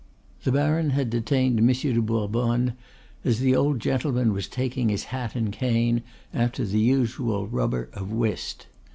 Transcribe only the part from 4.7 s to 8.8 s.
his hat and cane after the usual rubber of whist.